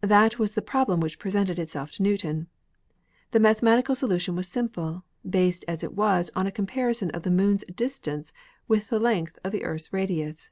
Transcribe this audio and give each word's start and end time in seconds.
That 0.00 0.38
was 0.38 0.54
the 0.54 0.62
problem 0.62 1.00
which 1.00 1.18
presented 1.18 1.58
itself 1.58 1.90
to 1.90 2.02
Newton. 2.02 2.46
The 3.32 3.40
mathematical 3.40 3.94
solution 3.94 4.34
was 4.34 4.48
simple, 4.48 5.04
based 5.28 5.66
as 5.68 5.84
it 5.84 5.92
was 5.92 6.30
on 6.34 6.46
a 6.46 6.50
comparison 6.50 7.10
of 7.10 7.24
the 7.24 7.30
Moon's 7.30 7.62
distance 7.64 8.32
with 8.68 8.88
the 8.88 8.98
length 8.98 9.38
of 9.44 9.52
the 9.52 9.64
Earth's 9.64 9.92
radius. 9.92 10.50